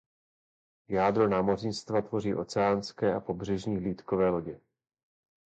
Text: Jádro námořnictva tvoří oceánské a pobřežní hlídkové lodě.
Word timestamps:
Jádro 0.87 1.27
námořnictva 1.27 2.01
tvoří 2.01 2.35
oceánské 2.35 3.13
a 3.13 3.19
pobřežní 3.19 3.77
hlídkové 3.77 4.29
lodě. 4.29 4.59